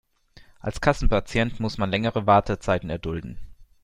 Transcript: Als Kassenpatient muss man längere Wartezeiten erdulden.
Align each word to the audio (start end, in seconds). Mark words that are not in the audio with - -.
Als 0.61 0.81
Kassenpatient 0.81 1.59
muss 1.59 1.77
man 1.77 1.91
längere 1.91 2.25
Wartezeiten 2.25 2.89
erdulden. 2.89 3.37